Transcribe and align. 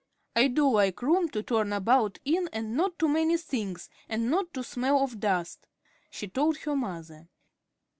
"I 0.35 0.47
do 0.47 0.67
like 0.67 1.03
room 1.03 1.29
to 1.29 1.43
turn 1.43 1.71
about 1.73 2.17
in 2.25 2.49
and 2.51 2.75
not 2.75 2.97
too 2.97 3.07
many 3.07 3.37
things, 3.37 3.87
and 4.09 4.31
not 4.31 4.51
to 4.55 4.63
smell 4.63 5.03
of 5.03 5.19
dust," 5.19 5.67
she 6.09 6.27
told 6.27 6.57
her 6.57 6.75
mother. 6.75 7.29